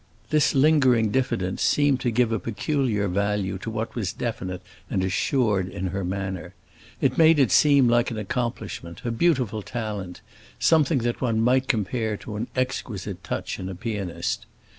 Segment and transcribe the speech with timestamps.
[0.31, 5.69] This lingering diffidence seemed to give a peculiar value to what was definite and assured
[5.69, 6.55] in her manner;
[6.99, 10.21] it made it seem like an accomplishment, a beautiful talent,
[10.57, 14.47] something that one might compare to an exquisite touch in a pianist.